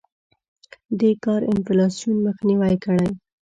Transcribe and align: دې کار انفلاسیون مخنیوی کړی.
دې 0.99 1.11
کار 1.23 1.41
انفلاسیون 1.51 2.17
مخنیوی 2.27 2.75
کړی. 2.83 3.07